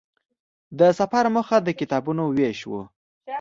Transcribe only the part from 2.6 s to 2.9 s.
وه.